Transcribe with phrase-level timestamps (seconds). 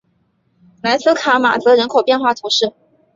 [0.81, 2.73] 莱斯卡马泽人口变化图示